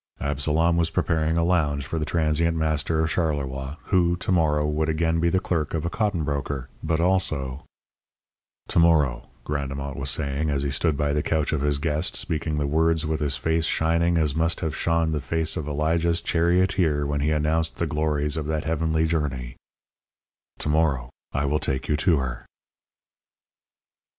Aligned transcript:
Absalom 0.19 0.77
was 0.77 0.89
preparing 0.89 1.37
a 1.37 1.43
lounge 1.43 1.85
for 1.85 1.99
the 1.99 2.05
transient 2.05 2.57
master 2.57 3.01
of 3.01 3.11
Charleroi, 3.11 3.75
who, 3.91 4.15
to 4.15 4.31
morrow, 4.31 4.65
would 4.65 4.87
be 4.87 4.91
again 4.93 5.19
the 5.19 5.39
clerk 5.39 5.75
of 5.75 5.85
a 5.85 5.91
cotton 5.91 6.23
broker, 6.23 6.69
but 6.81 6.99
also 6.99 7.65
"To 8.69 8.79
morrow," 8.79 9.29
Grandemont 9.45 9.97
was 9.97 10.09
saying, 10.09 10.49
as 10.49 10.63
he 10.63 10.71
stood 10.71 10.97
by 10.97 11.13
the 11.13 11.21
couch 11.21 11.53
of 11.53 11.61
his 11.61 11.77
guest, 11.77 12.15
speaking 12.15 12.57
the 12.57 12.65
words 12.65 13.05
with 13.05 13.19
his 13.19 13.37
face 13.37 13.65
shining 13.65 14.17
as 14.17 14.35
must 14.35 14.61
have 14.61 14.75
shone 14.75 15.11
the 15.11 15.19
face 15.21 15.55
of 15.55 15.67
Elijah's 15.67 16.19
charioteer 16.19 17.05
when 17.05 17.21
he 17.21 17.29
announced 17.29 17.77
the 17.77 17.85
glories 17.85 18.37
of 18.37 18.47
that 18.47 18.63
heavenly 18.63 19.05
journey 19.05 19.55
"To 20.57 20.69
morrow 20.69 21.11
I 21.31 21.45
will 21.45 21.59
take 21.59 21.87
you 21.87 21.95
to 21.97 22.17
Her." 22.17 22.45